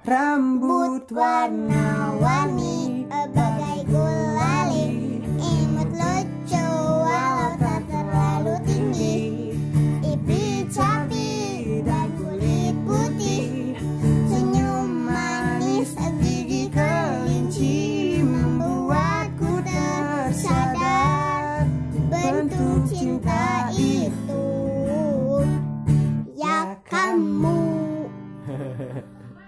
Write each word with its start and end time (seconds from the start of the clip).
Rambut 0.00 1.12
warna-warni 1.12 3.04
Bagai 3.36 3.84
gulali 3.84 5.20
Imut 5.36 5.92
lucu 5.92 6.68
Walau 7.04 7.52
tak 7.60 7.84
terlalu 7.84 8.56
tinggi. 8.64 9.20
Pipi 10.00 10.64
capi 10.72 11.28
Dan 11.84 12.16
kulit 12.16 12.72
putih. 12.88 13.76
Senyum 14.24 15.04
manis 15.04 15.92
Gigi 16.24 16.72
kelinci 16.72 18.24
Membuatku 18.24 19.52
tersadar. 19.68 21.68
Bentuk 22.08 22.88
cinta 22.88 23.68
itu 23.76 24.48
Ya 26.40 26.72
kamu. 26.88 27.59